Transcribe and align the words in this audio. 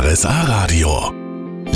RSA 0.00 0.42
Radio. 0.42 1.12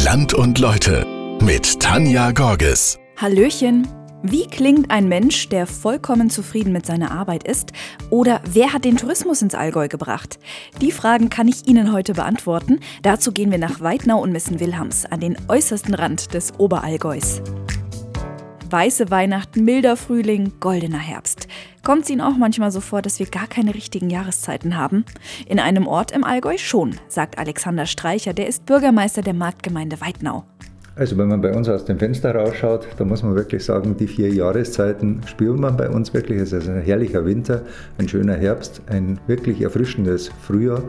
Land 0.04 0.32
und 0.32 0.60
Leute 0.60 1.04
mit 1.42 1.80
Tanja 1.80 2.30
Gorges. 2.30 3.00
Hallöchen. 3.16 3.88
Wie 4.22 4.46
klingt 4.46 4.92
ein 4.92 5.08
Mensch, 5.08 5.48
der 5.48 5.66
vollkommen 5.66 6.30
zufrieden 6.30 6.72
mit 6.72 6.86
seiner 6.86 7.10
Arbeit 7.10 7.42
ist? 7.42 7.72
Oder 8.10 8.40
wer 8.48 8.72
hat 8.72 8.84
den 8.84 8.96
Tourismus 8.96 9.42
ins 9.42 9.56
Allgäu 9.56 9.88
gebracht? 9.88 10.38
Die 10.80 10.92
Fragen 10.92 11.30
kann 11.30 11.48
ich 11.48 11.66
Ihnen 11.66 11.92
heute 11.92 12.14
beantworten. 12.14 12.78
Dazu 13.02 13.32
gehen 13.32 13.50
wir 13.50 13.58
nach 13.58 13.80
Weidnau 13.80 14.22
und 14.22 14.30
Missen-Wilhelms, 14.30 15.04
an 15.06 15.18
den 15.18 15.36
äußersten 15.48 15.94
Rand 15.94 16.32
des 16.32 16.52
Oberallgäus. 16.58 17.42
Weiße 18.72 19.10
Weihnachten, 19.10 19.66
milder 19.66 19.98
Frühling, 19.98 20.54
goldener 20.58 20.96
Herbst. 20.98 21.46
Kommt 21.82 22.04
es 22.04 22.10
Ihnen 22.10 22.22
auch 22.22 22.38
manchmal 22.38 22.70
so 22.70 22.80
vor, 22.80 23.02
dass 23.02 23.18
wir 23.18 23.26
gar 23.26 23.46
keine 23.46 23.74
richtigen 23.74 24.08
Jahreszeiten 24.08 24.78
haben? 24.78 25.04
In 25.46 25.60
einem 25.60 25.86
Ort 25.86 26.10
im 26.10 26.24
Allgäu 26.24 26.56
schon, 26.56 26.98
sagt 27.06 27.36
Alexander 27.36 27.84
Streicher, 27.84 28.32
der 28.32 28.46
ist 28.46 28.64
Bürgermeister 28.64 29.20
der 29.20 29.34
Marktgemeinde 29.34 30.00
Weidnau. 30.00 30.46
Also 30.94 31.16
wenn 31.16 31.28
man 31.28 31.40
bei 31.40 31.54
uns 31.54 31.70
aus 31.70 31.86
dem 31.86 31.98
Fenster 31.98 32.34
rausschaut, 32.34 32.86
da 32.98 33.04
muss 33.06 33.22
man 33.22 33.34
wirklich 33.34 33.64
sagen, 33.64 33.96
die 33.96 34.06
vier 34.06 34.28
Jahreszeiten 34.28 35.22
spürt 35.26 35.58
man 35.58 35.74
bei 35.74 35.88
uns 35.88 36.12
wirklich. 36.12 36.38
Es 36.38 36.52
ist 36.52 36.68
ein 36.68 36.82
herrlicher 36.82 37.24
Winter, 37.24 37.62
ein 37.96 38.06
schöner 38.08 38.34
Herbst, 38.34 38.82
ein 38.88 39.18
wirklich 39.26 39.62
erfrischendes 39.62 40.30
Frühjahr 40.42 40.82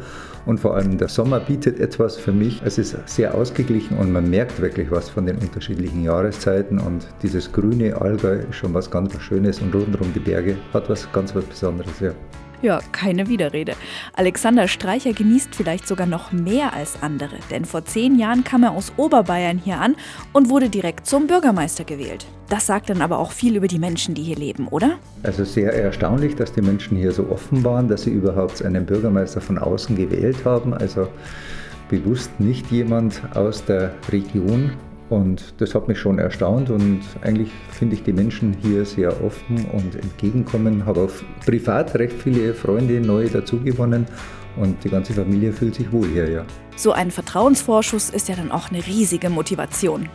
und 0.45 0.59
vor 0.59 0.75
allem 0.75 0.97
der 0.97 1.07
Sommer 1.07 1.39
bietet 1.39 1.79
etwas 1.79 2.17
für 2.17 2.33
mich. 2.33 2.61
Es 2.65 2.77
ist 2.77 2.97
sehr 3.05 3.33
ausgeglichen 3.33 3.97
und 3.97 4.11
man 4.11 4.29
merkt 4.29 4.61
wirklich 4.61 4.91
was 4.91 5.09
von 5.09 5.25
den 5.25 5.37
unterschiedlichen 5.37 6.03
Jahreszeiten 6.03 6.79
und 6.79 7.07
dieses 7.21 7.49
grüne 7.49 7.95
Allgäu 8.01 8.39
ist 8.49 8.55
schon 8.55 8.73
was 8.73 8.91
ganz 8.91 9.17
Schönes 9.21 9.61
und 9.61 9.73
rundherum 9.73 10.11
die 10.13 10.19
Berge 10.19 10.57
hat 10.73 10.89
was 10.89 11.09
ganz 11.13 11.33
was 11.33 11.45
Besonderes. 11.45 12.01
Ja. 12.01 12.11
Ja, 12.63 12.79
keine 12.93 13.27
Widerrede. 13.27 13.73
Alexander 14.15 14.69
Streicher 14.69 15.11
genießt 15.11 15.53
vielleicht 15.53 15.85
sogar 15.85 16.07
noch 16.07 16.31
mehr 16.31 16.71
als 16.73 17.03
andere, 17.03 17.35
denn 17.51 17.65
vor 17.65 17.83
zehn 17.83 18.17
Jahren 18.17 18.45
kam 18.45 18.63
er 18.63 18.71
aus 18.71 18.93
Oberbayern 18.95 19.57
hier 19.57 19.81
an 19.81 19.97
und 20.31 20.49
wurde 20.49 20.69
direkt 20.69 21.05
zum 21.05 21.27
Bürgermeister 21.27 21.83
gewählt. 21.83 22.25
Das 22.47 22.65
sagt 22.65 22.89
dann 22.89 23.01
aber 23.01 23.19
auch 23.19 23.33
viel 23.33 23.57
über 23.57 23.67
die 23.67 23.79
Menschen, 23.79 24.15
die 24.15 24.23
hier 24.23 24.37
leben, 24.37 24.69
oder? 24.69 24.93
Also 25.23 25.43
sehr 25.43 25.73
erstaunlich, 25.73 26.37
dass 26.37 26.53
die 26.53 26.61
Menschen 26.61 26.95
hier 26.95 27.11
so 27.11 27.27
offen 27.29 27.65
waren, 27.65 27.89
dass 27.89 28.03
sie 28.03 28.11
überhaupt 28.11 28.63
einen 28.63 28.85
Bürgermeister 28.85 29.41
von 29.41 29.57
außen 29.57 29.97
gewählt 29.97 30.45
haben. 30.45 30.73
Also 30.73 31.09
bewusst 31.89 32.39
nicht 32.39 32.71
jemand 32.71 33.21
aus 33.35 33.65
der 33.65 33.93
Region 34.09 34.71
und 35.13 35.53
das 35.59 35.75
hat 35.75 35.87
mich 35.87 35.99
schon 35.99 36.19
erstaunt 36.19 36.69
und 36.69 37.01
eigentlich 37.21 37.49
finde 37.71 37.95
ich 37.95 38.03
die 38.03 38.13
Menschen 38.13 38.55
hier 38.61 38.83
sehr 38.85 39.23
offen 39.23 39.65
und 39.71 39.95
entgegenkommen. 39.95 40.85
Habe 40.85 41.01
auch 41.01 41.45
privat 41.45 41.95
recht 41.95 42.13
viele 42.21 42.53
Freunde 42.53 42.99
neu 42.99 43.29
dazugewonnen 43.29 44.05
und 44.57 44.83
die 44.83 44.89
ganze 44.89 45.13
Familie 45.13 45.53
fühlt 45.53 45.75
sich 45.75 45.91
wohl 45.91 46.07
hier, 46.07 46.29
ja. 46.29 46.45
So 46.75 46.91
ein 46.91 47.11
Vertrauensvorschuss 47.11 48.09
ist 48.09 48.27
ja 48.29 48.35
dann 48.35 48.51
auch 48.51 48.71
eine 48.71 48.85
riesige 48.85 49.29
Motivation. 49.29 50.09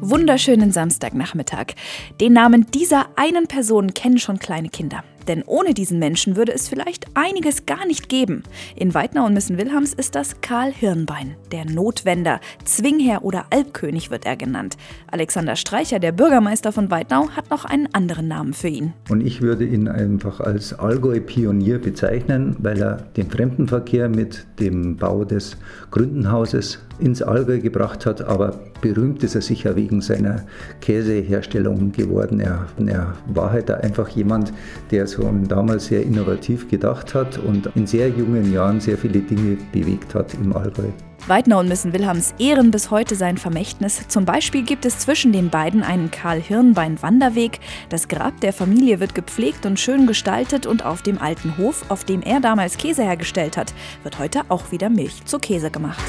Wunderschönen 0.00 0.72
Samstagnachmittag. 0.72 1.74
Den 2.20 2.32
Namen 2.32 2.66
dieser 2.74 3.06
einen 3.16 3.46
Person 3.46 3.94
kennen 3.94 4.18
schon 4.18 4.38
kleine 4.38 4.68
Kinder. 4.68 5.04
Denn 5.28 5.42
ohne 5.46 5.74
diesen 5.74 5.98
Menschen 5.98 6.36
würde 6.36 6.52
es 6.52 6.68
vielleicht 6.68 7.06
einiges 7.14 7.66
gar 7.66 7.86
nicht 7.86 8.08
geben. 8.08 8.42
In 8.76 8.94
Weidnau 8.94 9.26
und 9.26 9.34
Missen-Wilhelms 9.34 9.94
ist 9.94 10.14
das 10.14 10.40
Karl 10.40 10.72
Hirnbein, 10.72 11.36
der 11.52 11.64
Notwender, 11.64 12.40
Zwingherr 12.64 13.24
oder 13.24 13.46
Alpkönig 13.50 14.10
wird 14.10 14.26
er 14.26 14.36
genannt. 14.36 14.76
Alexander 15.10 15.56
Streicher, 15.56 15.98
der 15.98 16.12
Bürgermeister 16.12 16.72
von 16.72 16.90
Weidnau, 16.90 17.30
hat 17.30 17.50
noch 17.50 17.64
einen 17.64 17.92
anderen 17.94 18.28
Namen 18.28 18.52
für 18.52 18.68
ihn. 18.68 18.92
Und 19.08 19.20
ich 19.20 19.42
würde 19.42 19.64
ihn 19.64 19.88
einfach 19.88 20.40
als 20.40 20.78
Allgäu-Pionier 20.78 21.78
bezeichnen, 21.78 22.56
weil 22.58 22.80
er 22.80 22.96
den 23.16 23.30
Fremdenverkehr 23.30 24.08
mit 24.08 24.46
dem 24.58 24.96
Bau 24.96 25.24
des 25.24 25.56
Gründenhauses 25.90 26.80
ins 26.98 27.22
Allgäu 27.22 27.60
gebracht 27.60 28.06
hat, 28.06 28.22
aber 28.22 28.60
berühmt 28.80 29.22
ist 29.22 29.34
er 29.34 29.40
sicher 29.40 29.76
wegen 29.76 30.00
seiner 30.00 30.42
Käseherstellung 30.80 31.92
geworden. 31.92 32.40
Er, 32.40 32.66
er 32.86 33.14
war 33.26 33.52
halt 33.52 33.70
einfach 33.70 34.08
jemand, 34.08 34.52
der 34.90 35.06
schon 35.14 35.46
damals 35.46 35.86
sehr 35.86 36.02
innovativ 36.02 36.68
gedacht 36.68 37.14
hat 37.14 37.38
und 37.38 37.70
in 37.74 37.86
sehr 37.86 38.08
jungen 38.08 38.52
Jahren 38.52 38.80
sehr 38.80 38.98
viele 38.98 39.20
Dinge 39.20 39.56
bewegt 39.72 40.14
hat 40.14 40.34
im 40.34 40.54
Allgäu. 40.54 40.88
Weidner 41.26 41.58
und 41.58 41.68
Missen 41.68 41.92
Wilhelms 41.92 42.34
ehren 42.38 42.70
bis 42.70 42.90
heute 42.90 43.14
sein 43.14 43.36
Vermächtnis. 43.36 44.08
Zum 44.08 44.24
Beispiel 44.24 44.62
gibt 44.62 44.86
es 44.86 44.98
zwischen 44.98 45.32
den 45.32 45.50
beiden 45.50 45.82
einen 45.82 46.10
Karl-Hirnbein-Wanderweg. 46.10 47.60
Das 47.88 48.08
Grab 48.08 48.40
der 48.40 48.52
Familie 48.52 49.00
wird 49.00 49.14
gepflegt 49.14 49.66
und 49.66 49.78
schön 49.78 50.06
gestaltet 50.06 50.66
und 50.66 50.84
auf 50.84 51.02
dem 51.02 51.18
alten 51.20 51.56
Hof, 51.58 51.84
auf 51.88 52.04
dem 52.04 52.22
er 52.22 52.40
damals 52.40 52.78
Käse 52.78 53.02
hergestellt 53.02 53.56
hat, 53.56 53.74
wird 54.02 54.18
heute 54.18 54.42
auch 54.48 54.72
wieder 54.72 54.88
Milch 54.88 55.24
zu 55.26 55.38
Käse 55.38 55.70
gemacht. 55.70 56.02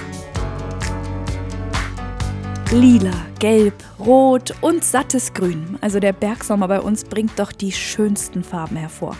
Lila, 2.73 3.11
Gelb, 3.39 3.73
Rot 3.99 4.53
und 4.61 4.85
sattes 4.85 5.33
Grün. 5.33 5.77
Also 5.81 5.99
der 5.99 6.13
Bergsommer 6.13 6.69
bei 6.69 6.79
uns 6.79 7.03
bringt 7.03 7.37
doch 7.37 7.51
die 7.51 7.73
schönsten 7.73 8.45
Farben 8.45 8.77
hervor. 8.77 9.17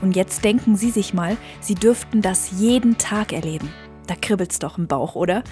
Und 0.00 0.16
jetzt 0.16 0.42
denken 0.42 0.74
Sie 0.76 0.88
sich 0.88 1.12
mal, 1.12 1.36
Sie 1.60 1.74
dürften 1.74 2.22
das 2.22 2.58
jeden 2.58 2.96
Tag 2.96 3.34
erleben. 3.34 3.68
Da 4.06 4.14
kribbelt's 4.14 4.58
doch 4.58 4.78
im 4.78 4.86
Bauch, 4.86 5.16
oder? 5.16 5.44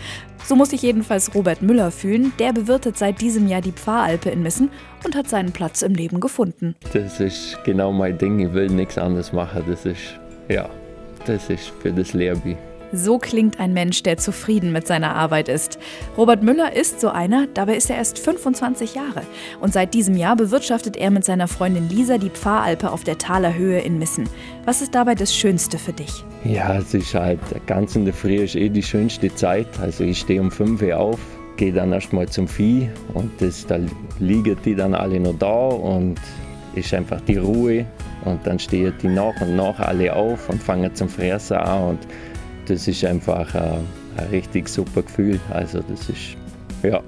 So 0.46 0.56
muss 0.56 0.70
sich 0.70 0.80
jedenfalls 0.80 1.34
Robert 1.34 1.60
Müller 1.60 1.90
fühlen. 1.90 2.32
Der 2.38 2.54
bewirtet 2.54 2.96
seit 2.96 3.20
diesem 3.20 3.46
Jahr 3.46 3.60
die 3.60 3.72
Pfarralpe 3.72 4.30
in 4.30 4.42
Missen 4.42 4.70
und 5.04 5.14
hat 5.14 5.28
seinen 5.28 5.52
Platz 5.52 5.82
im 5.82 5.94
Leben 5.94 6.20
gefunden. 6.20 6.74
Das 6.94 7.20
ist 7.20 7.58
genau 7.64 7.92
mein 7.92 8.16
Ding. 8.16 8.40
Ich 8.40 8.54
will 8.54 8.68
nichts 8.68 8.96
anderes 8.96 9.30
machen. 9.34 9.62
Das 9.68 9.84
ist, 9.84 10.18
ja, 10.48 10.70
das 11.26 11.50
ist 11.50 11.70
für 11.82 11.92
das 11.92 12.14
Lehrbi. 12.14 12.56
So 12.92 13.18
klingt 13.18 13.58
ein 13.58 13.72
Mensch, 13.72 14.02
der 14.02 14.18
zufrieden 14.18 14.70
mit 14.70 14.86
seiner 14.86 15.14
Arbeit 15.14 15.48
ist. 15.48 15.78
Robert 16.18 16.42
Müller 16.42 16.76
ist 16.76 17.00
so 17.00 17.08
einer, 17.08 17.46
dabei 17.54 17.76
ist 17.76 17.88
er 17.88 17.96
erst 17.96 18.18
25 18.18 18.94
Jahre. 18.94 19.22
Und 19.60 19.72
seit 19.72 19.94
diesem 19.94 20.14
Jahr 20.16 20.36
bewirtschaftet 20.36 20.98
er 20.98 21.10
mit 21.10 21.24
seiner 21.24 21.48
Freundin 21.48 21.88
Lisa 21.88 22.18
die 22.18 22.28
Pfarralpe 22.28 22.90
auf 22.90 23.02
der 23.02 23.16
Thaler 23.16 23.54
Höhe 23.54 23.80
in 23.80 23.98
Missen. 23.98 24.28
Was 24.66 24.82
ist 24.82 24.94
dabei 24.94 25.14
das 25.14 25.34
Schönste 25.34 25.78
für 25.78 25.94
dich? 25.94 26.22
Ja, 26.44 26.76
es 26.76 26.92
ist 26.92 27.14
halt, 27.14 27.40
ganz 27.66 27.96
in 27.96 28.04
der 28.04 28.14
Früh 28.14 28.36
ist 28.36 28.56
eh 28.56 28.68
die 28.68 28.82
schönste 28.82 29.34
Zeit. 29.34 29.68
Also 29.80 30.04
ich 30.04 30.18
stehe 30.18 30.40
um 30.40 30.50
5 30.50 30.82
Uhr 30.82 30.98
auf, 30.98 31.20
gehe 31.56 31.72
dann 31.72 31.92
erstmal 31.92 32.28
zum 32.28 32.46
Vieh 32.46 32.90
und 33.14 33.30
das, 33.40 33.66
da 33.66 33.78
liegen 34.18 34.56
die 34.64 34.74
dann 34.74 34.94
alle 34.94 35.18
noch 35.18 35.38
da 35.38 35.68
und 35.68 36.16
ist 36.74 36.92
einfach 36.92 37.20
die 37.22 37.36
Ruhe. 37.36 37.86
Und 38.24 38.46
dann 38.46 38.58
stehen 38.58 38.92
die 39.02 39.08
nach 39.08 39.40
und 39.40 39.56
nach 39.56 39.78
alle 39.80 40.14
auf 40.14 40.48
und 40.48 40.62
fangen 40.62 40.94
zum 40.94 41.08
Fressen 41.08 41.56
an. 41.56 41.90
Und 41.90 41.98
das 42.66 42.88
ist 42.88 43.04
einfach 43.04 43.54
ein, 43.54 43.86
ein 44.16 44.26
richtig 44.30 44.68
super 44.68 45.02
Gefühl. 45.02 45.40
Also 45.50 45.80
das 45.88 46.08
ist, 46.08 46.36
ja, 46.82 47.00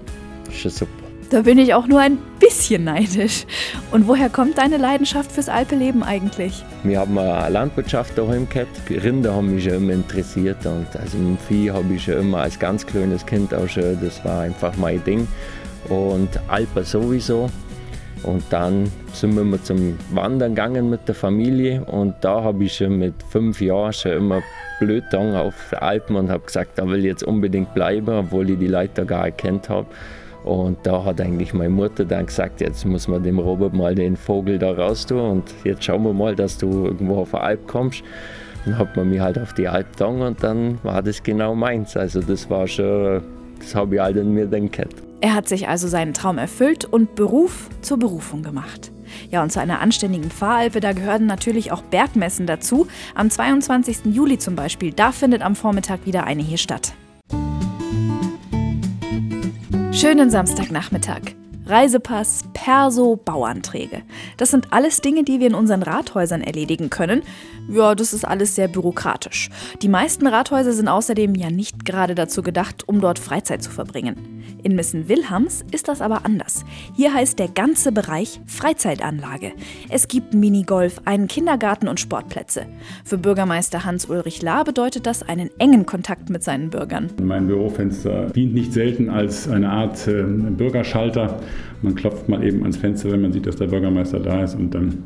schon 0.52 0.70
super. 0.70 1.04
Da 1.30 1.42
bin 1.42 1.58
ich 1.58 1.74
auch 1.74 1.86
nur 1.86 2.00
ein 2.00 2.18
bisschen 2.38 2.84
neidisch. 2.84 3.46
Und 3.90 4.06
woher 4.06 4.28
kommt 4.28 4.58
deine 4.58 4.76
Leidenschaft 4.76 5.32
fürs 5.32 5.48
Alpeleben 5.48 6.02
eigentlich? 6.02 6.64
Wir 6.84 7.00
haben 7.00 7.18
eine 7.18 7.48
Landwirtschaft 7.48 8.16
daheim 8.16 8.48
gehabt. 8.48 8.68
Rinder 8.88 9.34
haben 9.34 9.54
mich 9.54 9.64
schon 9.64 9.74
immer 9.74 9.94
interessiert. 9.94 10.64
Und 10.66 10.86
also 10.96 11.16
mit 11.18 11.26
dem 11.26 11.38
Vieh 11.48 11.70
habe 11.70 11.94
ich 11.94 12.04
schon 12.04 12.18
immer 12.18 12.38
als 12.38 12.58
ganz 12.58 12.86
kleines 12.86 13.24
Kind 13.24 13.54
auch 13.54 13.68
schon, 13.68 13.98
das 14.00 14.24
war 14.24 14.42
einfach 14.42 14.76
mein 14.76 15.02
Ding. 15.04 15.26
Und 15.88 16.28
Alpen 16.48 16.84
sowieso. 16.84 17.50
Und 18.24 18.42
dann 18.50 18.90
sind 19.12 19.36
wir 19.36 19.44
mal 19.44 19.60
zum 19.60 19.98
Wandern 20.12 20.54
gegangen 20.54 20.88
mit 20.88 21.06
der 21.06 21.14
Familie 21.14 21.84
und 21.84 22.14
da 22.22 22.42
habe 22.42 22.64
ich 22.64 22.74
schon 22.74 22.98
mit 22.98 23.14
fünf 23.28 23.60
Jahren 23.60 23.92
schon 23.92 24.12
immer 24.12 24.42
blöd 24.80 25.14
auf 25.14 25.54
der 25.70 25.82
Alpen 25.82 26.16
und 26.16 26.30
habe 26.30 26.44
gesagt, 26.44 26.78
da 26.78 26.88
will 26.88 27.00
ich 27.00 27.04
jetzt 27.04 27.22
unbedingt 27.22 27.74
bleiben, 27.74 28.08
obwohl 28.08 28.50
ich 28.50 28.58
die 28.58 28.66
Leute 28.66 29.04
gar 29.04 29.26
erkannt 29.26 29.68
habe. 29.68 29.86
Und 30.44 30.78
da 30.82 31.04
hat 31.04 31.20
eigentlich 31.20 31.54
meine 31.54 31.70
Mutter 31.70 32.04
dann 32.04 32.26
gesagt, 32.26 32.60
jetzt 32.60 32.84
muss 32.84 33.08
man 33.08 33.22
dem 33.22 33.38
Robert 33.38 33.72
mal 33.72 33.94
den 33.94 34.16
Vogel 34.16 34.58
da 34.58 34.72
raus 34.72 35.06
tun 35.06 35.20
und 35.20 35.54
jetzt 35.64 35.84
schauen 35.84 36.02
wir 36.02 36.12
mal, 36.12 36.34
dass 36.34 36.58
du 36.58 36.86
irgendwo 36.86 37.20
auf 37.20 37.30
die 37.30 37.36
Alp 37.38 37.66
kommst. 37.66 38.02
Dann 38.64 38.78
hat 38.78 38.96
man 38.96 39.10
mich 39.10 39.20
halt 39.20 39.38
auf 39.38 39.52
die 39.54 39.68
Alp 39.68 39.92
getan 39.92 40.20
und 40.20 40.42
dann 40.42 40.78
war 40.82 41.02
das 41.02 41.22
genau 41.22 41.54
meins. 41.54 41.96
Also 41.96 42.20
das 42.20 42.48
war 42.48 42.66
schon, 42.66 43.22
das 43.58 43.74
habe 43.74 43.96
ich 43.96 44.00
halt 44.00 44.16
in 44.16 44.32
mir 44.32 44.46
dann 44.46 44.70
gehabt. 44.70 45.03
Er 45.24 45.32
hat 45.32 45.48
sich 45.48 45.68
also 45.68 45.88
seinen 45.88 46.12
Traum 46.12 46.36
erfüllt 46.36 46.84
und 46.84 47.14
Beruf 47.14 47.70
zur 47.80 47.98
Berufung 47.98 48.42
gemacht. 48.42 48.92
Ja, 49.30 49.42
und 49.42 49.50
zu 49.50 49.58
einer 49.58 49.80
anständigen 49.80 50.30
Fahralpe, 50.30 50.80
da 50.80 50.92
gehören 50.92 51.24
natürlich 51.24 51.72
auch 51.72 51.80
Bergmessen 51.80 52.46
dazu. 52.46 52.88
Am 53.14 53.30
22. 53.30 54.12
Juli 54.12 54.36
zum 54.36 54.54
Beispiel, 54.54 54.92
da 54.92 55.12
findet 55.12 55.40
am 55.40 55.56
Vormittag 55.56 56.04
wieder 56.04 56.24
eine 56.24 56.42
hier 56.42 56.58
statt. 56.58 56.92
Schönen 59.92 60.28
Samstagnachmittag. 60.28 61.22
Reisepass, 61.66 62.44
Perso, 62.52 63.16
Bauanträge. 63.16 64.02
Das 64.36 64.50
sind 64.50 64.72
alles 64.72 65.00
Dinge, 65.00 65.24
die 65.24 65.40
wir 65.40 65.46
in 65.46 65.54
unseren 65.54 65.82
Rathäusern 65.82 66.42
erledigen 66.42 66.90
können. 66.90 67.22
Ja, 67.70 67.94
das 67.94 68.12
ist 68.12 68.26
alles 68.26 68.54
sehr 68.54 68.68
bürokratisch. 68.68 69.48
Die 69.80 69.88
meisten 69.88 70.26
Rathäuser 70.26 70.74
sind 70.74 70.88
außerdem 70.88 71.34
ja 71.34 71.50
nicht 71.50 71.86
gerade 71.86 72.14
dazu 72.14 72.42
gedacht, 72.42 72.86
um 72.86 73.00
dort 73.00 73.18
Freizeit 73.18 73.62
zu 73.62 73.70
verbringen. 73.70 74.34
In 74.62 74.76
Missen-Wilhams 74.76 75.64
ist 75.72 75.88
das 75.88 76.02
aber 76.02 76.26
anders. 76.26 76.64
Hier 76.94 77.14
heißt 77.14 77.38
der 77.38 77.48
ganze 77.48 77.92
Bereich 77.92 78.40
Freizeitanlage. 78.46 79.52
Es 79.88 80.08
gibt 80.08 80.34
Minigolf, 80.34 81.00
einen 81.06 81.28
Kindergarten 81.28 81.88
und 81.88 82.00
Sportplätze. 82.00 82.66
Für 83.04 83.16
Bürgermeister 83.16 83.84
Hans-Ulrich 83.84 84.42
Lahr 84.42 84.64
bedeutet 84.64 85.06
das 85.06 85.22
einen 85.22 85.50
engen 85.58 85.86
Kontakt 85.86 86.28
mit 86.28 86.42
seinen 86.42 86.68
Bürgern. 86.68 87.10
Mein 87.22 87.46
Bürofenster 87.46 88.30
dient 88.30 88.52
nicht 88.52 88.72
selten 88.74 89.08
als 89.08 89.48
eine 89.48 89.70
Art 89.70 90.06
äh, 90.06 90.22
Bürgerschalter. 90.22 91.40
Man 91.82 91.94
klopft 91.94 92.28
mal 92.28 92.44
eben 92.44 92.62
ans 92.62 92.76
Fenster, 92.76 93.10
wenn 93.12 93.22
man 93.22 93.32
sieht, 93.32 93.46
dass 93.46 93.56
der 93.56 93.66
Bürgermeister 93.66 94.20
da 94.20 94.42
ist 94.42 94.54
und 94.54 94.74
dann 94.74 95.02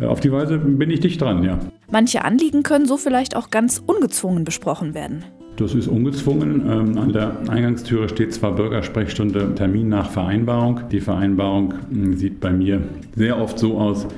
äh, 0.00 0.06
auf 0.06 0.20
die 0.20 0.32
Weise 0.32 0.58
bin 0.58 0.90
ich 0.90 1.00
dicht 1.00 1.20
dran, 1.20 1.44
ja. 1.44 1.58
Manche 1.90 2.24
Anliegen 2.24 2.62
können 2.62 2.86
so 2.86 2.96
vielleicht 2.96 3.36
auch 3.36 3.50
ganz 3.50 3.82
ungezwungen 3.84 4.44
besprochen 4.44 4.94
werden. 4.94 5.24
Das 5.56 5.74
ist 5.74 5.86
ungezwungen. 5.86 6.62
Ähm, 6.68 6.98
an 6.98 7.12
der 7.12 7.36
Eingangstüre 7.48 8.08
steht 8.08 8.34
zwar 8.34 8.56
Bürgersprechstunde 8.56 9.54
Termin 9.54 9.88
nach 9.88 10.10
Vereinbarung. 10.10 10.80
Die 10.90 11.00
Vereinbarung 11.00 11.74
hm, 11.90 12.16
sieht 12.16 12.40
bei 12.40 12.50
mir 12.50 12.82
sehr 13.14 13.40
oft 13.40 13.58
so 13.58 13.78
aus, 13.78 14.08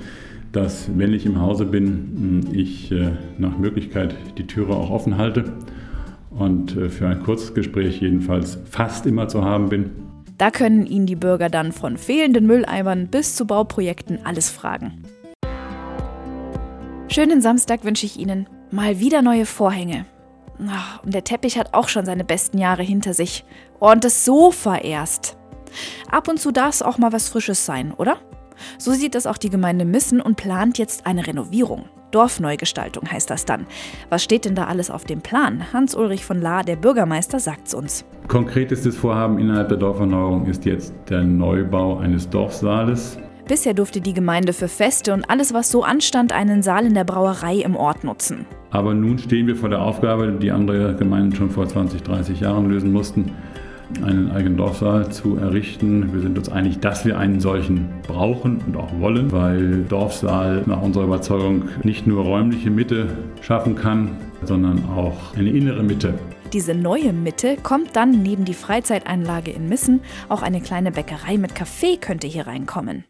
dass 0.53 0.89
wenn 0.97 1.13
ich 1.13 1.27
im 1.27 1.41
Hause 1.41 1.67
bin, 1.67 2.43
hm, 2.47 2.55
ich 2.55 2.91
äh, 2.91 3.11
nach 3.37 3.59
Möglichkeit 3.59 4.15
die 4.39 4.47
Türe 4.47 4.73
auch 4.75 4.91
offen 4.91 5.19
halte 5.19 5.53
und 6.31 6.75
äh, 6.75 6.89
für 6.89 7.09
ein 7.09 7.23
kurzes 7.23 7.53
Gespräch 7.53 8.01
jedenfalls 8.01 8.59
fast 8.71 9.05
immer 9.05 9.29
zu 9.29 9.45
haben 9.45 9.69
bin. 9.69 9.91
Da 10.39 10.51
können 10.51 10.87
Ihnen 10.87 11.07
die 11.07 11.17
Bürger 11.17 11.49
dann 11.49 11.73
von 11.73 11.97
fehlenden 11.97 12.47
Mülleimern 12.47 13.09
bis 13.09 13.37
zu 13.37 13.47
Bauprojekten 13.47 14.27
alles 14.27 14.51
fragen. 14.51 15.03
Schönen 17.09 17.41
Samstag 17.41 17.85
wünsche 17.85 18.05
ich 18.05 18.19
Ihnen. 18.19 18.47
Mal 18.71 19.01
wieder 19.01 19.23
neue 19.23 19.47
Vorhänge. 19.47 20.05
Ach, 20.69 21.03
und 21.03 21.15
der 21.15 21.25
Teppich 21.25 21.59
hat 21.59 21.73
auch 21.73 21.89
schon 21.89 22.05
seine 22.05 22.25
besten 22.25 22.59
Jahre 22.59 22.83
hinter 22.83 23.15
sich. 23.15 23.45
Oh, 23.81 23.91
und 23.91 24.05
das 24.05 24.25
Sofa 24.25 24.77
erst. 24.77 25.37
Ab 26.11 26.29
und 26.29 26.39
zu 26.39 26.53
darf 26.53 26.75
es 26.75 26.83
auch 26.83 26.99
mal 26.99 27.13
was 27.13 27.29
Frisches 27.29 27.65
sein, 27.65 27.93
oder? 27.93 28.19
So 28.79 28.93
sieht 28.93 29.15
das 29.15 29.27
auch 29.27 29.39
die 29.39 29.51
Gemeinde 29.51 29.85
Missen 29.85 30.21
und 30.21 30.37
plant 30.37 30.79
jetzt 30.79 31.07
eine 31.07 31.27
Renovierung. 31.27 31.89
Dorfneugestaltung 32.11 33.11
heißt 33.11 33.31
das 33.31 33.45
dann. 33.45 33.67
Was 34.11 34.23
steht 34.23 34.45
denn 34.45 34.55
da 34.55 34.65
alles 34.65 34.91
auf 34.91 35.05
dem 35.05 35.21
Plan? 35.21 35.73
Hans-Ulrich 35.73 36.25
von 36.25 36.41
Lahr, 36.41 36.65
der 36.65 36.77
Bürgermeister, 36.77 37.41
sagt 37.41 37.69
es 37.69 37.75
uns. 37.75 38.05
Konkretestes 38.29 38.97
Vorhaben 38.97 39.39
innerhalb 39.39 39.69
der 39.69 39.79
Dorferneuerung 39.79 40.47
ist 40.47 40.65
jetzt 40.65 40.95
der 41.09 41.23
Neubau 41.23 41.99
eines 41.99 42.29
Dorfsaales. 42.29 43.19
Bisher 43.49 43.75
durfte 43.75 44.01
die 44.01 44.13
Gemeinde 44.13 44.53
für 44.53 44.67
Feste 44.67 45.13
und 45.13 45.31
alles, 45.31 45.55
was 45.55 45.71
so 45.71 45.85
anstand, 45.85 46.33
einen 46.33 46.63
Saal 46.65 46.85
in 46.85 46.95
der 46.95 47.05
Brauerei 47.05 47.59
im 47.59 47.77
Ort 47.77 48.03
nutzen. 48.03 48.45
Aber 48.71 48.93
nun 48.93 49.19
stehen 49.19 49.47
wir 49.47 49.55
vor 49.55 49.69
der 49.69 49.81
Aufgabe, 49.81 50.33
die 50.33 50.51
andere 50.51 50.97
Gemeinden 50.97 51.35
schon 51.37 51.51
vor 51.51 51.69
20, 51.69 52.03
30 52.03 52.41
Jahren 52.41 52.69
lösen 52.69 52.93
mussten, 52.93 53.31
einen 54.03 54.31
eigenen 54.31 54.57
Dorfsaal 54.57 55.11
zu 55.11 55.37
errichten. 55.37 56.13
Wir 56.13 56.21
sind 56.21 56.37
uns 56.39 56.49
einig, 56.49 56.81
dass 56.81 57.05
wir 57.05 57.19
einen 57.19 57.41
solchen 57.41 57.89
brauchen 58.07 58.61
und 58.67 58.77
auch 58.77 58.99
wollen, 58.99 59.33
weil 59.33 59.85
Dorfsaal 59.85 60.65
nach 60.67 60.83
unserer 60.83 61.05
Überzeugung 61.05 61.65
nicht 61.83 62.07
nur 62.07 62.25
räumliche 62.25 62.71
Mitte 62.71 63.09
schaffen 63.41 63.77
kann, 63.77 64.17
sondern 64.43 64.85
auch 64.91 65.35
eine 65.37 65.51
innere 65.51 65.83
Mitte. 65.83 66.15
Diese 66.53 66.75
neue 66.75 67.13
Mitte 67.13 67.57
kommt 67.63 67.97
dann 67.97 68.23
neben 68.23 68.45
die 68.45 68.55
Freizeiteinlage 68.55 69.51
in 69.51 69.69
Missen. 69.69 70.01
Auch 70.29 70.43
eine 70.43 70.61
kleine 70.61 70.93
Bäckerei 70.93 71.39
mit 71.39 71.55
Kaffee 71.55 71.97
könnte 71.97 72.27
hier 72.27 72.47
reinkommen. 72.47 73.05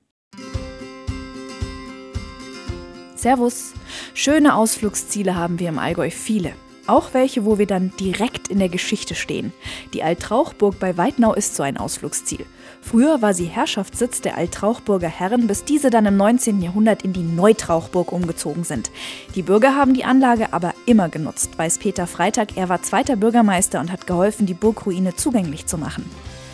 Servus. 3.14 3.74
Schöne 4.14 4.54
Ausflugsziele 4.54 5.34
haben 5.34 5.58
wir 5.58 5.68
im 5.68 5.78
Allgäu 5.78 6.10
viele. 6.10 6.52
Auch 6.86 7.14
welche, 7.14 7.44
wo 7.44 7.58
wir 7.58 7.66
dann 7.66 7.92
direkt 7.98 8.48
in 8.48 8.58
der 8.58 8.68
Geschichte 8.68 9.14
stehen. 9.14 9.52
Die 9.92 10.02
Altrauchburg 10.02 10.78
bei 10.78 10.96
Weidnau 10.96 11.34
ist 11.34 11.56
so 11.56 11.62
ein 11.62 11.76
Ausflugsziel. 11.76 12.46
Früher 12.80 13.20
war 13.22 13.34
sie 13.34 13.46
Herrschaftssitz 13.46 14.20
der 14.20 14.36
Altrauchburger 14.36 15.08
Herren, 15.08 15.48
bis 15.48 15.64
diese 15.64 15.90
dann 15.90 16.06
im 16.06 16.16
19. 16.16 16.62
Jahrhundert 16.62 17.02
in 17.02 17.12
die 17.12 17.22
Neutrauchburg 17.22 18.12
umgezogen 18.12 18.62
sind. 18.62 18.92
Die 19.34 19.42
Bürger 19.42 19.74
haben 19.74 19.94
die 19.94 20.04
Anlage 20.04 20.52
aber 20.52 20.74
immer 20.86 21.08
genutzt, 21.08 21.58
weiß 21.58 21.78
Peter 21.78 22.06
Freitag. 22.06 22.56
Er 22.56 22.68
war 22.68 22.82
zweiter 22.82 23.16
Bürgermeister 23.16 23.80
und 23.80 23.90
hat 23.90 24.06
geholfen, 24.06 24.46
die 24.46 24.54
Burgruine 24.54 25.16
zugänglich 25.16 25.66
zu 25.66 25.78
machen. 25.78 26.08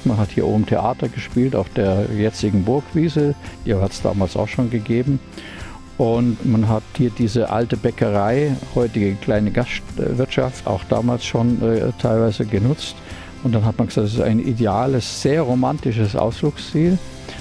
Man 0.04 0.16
hat 0.16 0.30
hier 0.30 0.46
oben 0.46 0.66
Theater 0.66 1.08
gespielt 1.08 1.54
auf 1.54 1.68
der 1.70 2.06
jetzigen 2.16 2.64
Burgwiese. 2.64 3.34
Die 3.64 3.74
hat 3.74 3.92
es 3.92 4.02
damals 4.02 4.36
auch 4.36 4.48
schon 4.48 4.70
gegeben. 4.70 5.20
Und 5.98 6.44
man 6.44 6.68
hat 6.68 6.82
hier 6.96 7.10
diese 7.10 7.50
alte 7.50 7.76
Bäckerei, 7.76 8.56
heutige 8.74 9.14
kleine 9.16 9.50
Gastwirtschaft, 9.50 10.66
auch 10.66 10.82
damals 10.84 11.24
schon 11.24 11.62
äh, 11.62 11.92
teilweise 12.00 12.46
genutzt. 12.46 12.96
Und 13.44 13.54
dann 13.54 13.64
hat 13.64 13.78
man 13.78 13.88
gesagt, 13.88 14.06
es 14.06 14.14
ist 14.14 14.20
ein 14.20 14.38
ideales, 14.38 15.22
sehr 15.22 15.42
romantisches 15.42 16.16
Ausflugsziel, 16.16 16.98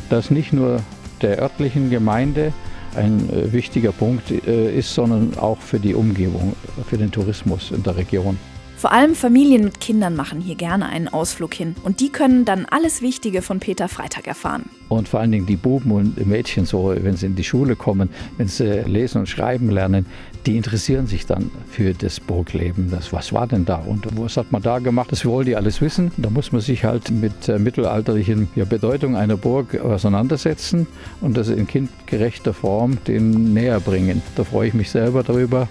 das 0.10 0.32
nicht 0.32 0.52
nur 0.52 0.82
der 1.22 1.40
örtlichen 1.40 1.90
Gemeinde 1.90 2.54
ein 2.96 3.30
äh, 3.30 3.54
wichtiger 3.54 3.92
Punkt 3.92 4.32
äh, 4.32 4.78
ist, 4.78 4.94
sondern 4.94 5.38
auch 5.38 5.60
für 5.60 5.80
die 5.80 5.94
Umgebung, 5.94 6.54
für 6.88 6.98
den 6.98 7.12
Tourismus 7.12 7.72
in 7.72 7.84
der 7.84 7.96
Region. 7.96 8.38
Vor 8.82 8.92
allem 8.92 9.14
Familien 9.14 9.64
mit 9.64 9.80
Kindern 9.80 10.16
machen 10.16 10.42
hier 10.42 10.56
gerne 10.56 10.88
einen 10.90 11.08
Ausflug 11.08 11.54
hin 11.54 11.76
und 11.84 12.00
die 12.00 12.10
können 12.10 12.46
dann 12.46 12.66
alles 12.66 13.04
Wichtige 13.04 13.44
von 13.44 13.60
Peter 13.60 13.88
Freitag 13.88 14.26
erfahren. 14.26 14.72
Und 14.90 15.08
vor 15.08 15.20
allen 15.20 15.32
Dingen 15.32 15.46
die 15.46 15.56
Buben 15.56 15.92
und 15.92 16.26
Mädchen, 16.26 16.66
so 16.66 16.92
wenn 17.00 17.16
sie 17.16 17.28
in 17.28 17.36
die 17.36 17.44
Schule 17.44 17.76
kommen, 17.76 18.10
wenn 18.38 18.48
sie 18.48 18.82
lesen 18.88 19.20
und 19.20 19.30
schreiben 19.30 19.70
lernen, 19.70 20.08
die 20.48 20.58
interessieren 20.58 21.06
sich 21.06 21.28
dann 21.28 21.52
für 21.70 21.94
das 21.94 22.20
Burgleben. 22.20 22.90
Das, 22.90 23.14
was 23.14 23.32
war 23.32 23.46
denn 23.46 23.66
da 23.66 23.76
und 23.76 24.08
was 24.20 24.36
hat 24.36 24.52
man 24.52 24.64
da 24.64 24.80
gemacht? 24.80 25.12
Das 25.12 25.26
wollen 25.26 25.46
die 25.46 25.56
alles 25.56 25.80
wissen. 25.80 26.12
Da 26.18 26.32
muss 26.32 26.52
man 26.52 26.62
sich 26.62 26.84
halt 26.84 27.12
mit 27.12 27.48
der 27.48 27.60
mittelalterlichen 27.60 28.48
ja, 28.56 28.66
Bedeutung 28.66 29.16
einer 29.16 29.38
Burg 29.38 29.80
auseinandersetzen 29.80 30.88
und 31.22 31.38
das 31.38 31.50
in 31.50 31.68
kindgerechter 31.68 32.56
Form 32.56 32.98
den 33.06 33.54
näher 33.54 33.80
bringen. 33.80 34.24
Da 34.36 34.44
freue 34.44 34.70
ich 34.70 34.74
mich 34.74 34.90
selber 34.90 35.22
darüber. 35.22 35.70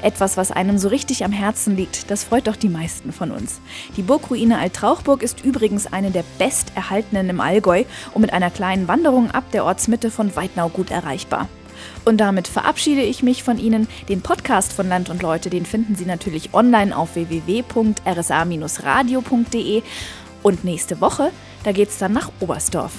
Etwas, 0.00 0.36
was 0.36 0.52
einem 0.52 0.78
so 0.78 0.86
richtig 0.88 1.24
am 1.24 1.32
Herzen 1.32 1.74
liegt, 1.76 2.10
das 2.10 2.24
freut 2.24 2.46
doch 2.46 2.56
die 2.56 2.68
meisten 2.68 3.12
von 3.12 3.32
uns. 3.32 3.60
Die 3.96 4.02
Burgruine 4.02 4.58
Altrauchburg 4.58 5.22
ist 5.22 5.44
übrigens 5.44 5.92
eine 5.92 6.12
der 6.12 6.22
besterhaltenen 6.38 7.30
im 7.30 7.40
Allgäu 7.40 7.82
und 8.14 8.20
mit 8.22 8.32
einer 8.32 8.50
kleinen 8.50 8.86
Wanderung 8.86 9.32
ab 9.32 9.50
der 9.52 9.64
Ortsmitte 9.64 10.12
von 10.12 10.36
Weidnau 10.36 10.68
gut 10.68 10.92
erreichbar. 10.92 11.48
Und 12.04 12.18
damit 12.18 12.46
verabschiede 12.48 13.02
ich 13.02 13.22
mich 13.22 13.42
von 13.42 13.58
Ihnen. 13.58 13.88
Den 14.08 14.20
Podcast 14.22 14.72
von 14.72 14.88
Land 14.88 15.10
und 15.10 15.22
Leute, 15.22 15.50
den 15.50 15.66
finden 15.66 15.96
Sie 15.96 16.06
natürlich 16.06 16.54
online 16.54 16.96
auf 16.96 17.16
www.rsa-radio.de. 17.16 19.82
Und 20.42 20.64
nächste 20.64 21.00
Woche, 21.00 21.30
da 21.64 21.72
geht's 21.72 21.98
dann 21.98 22.12
nach 22.12 22.30
Oberstdorf. 22.40 22.92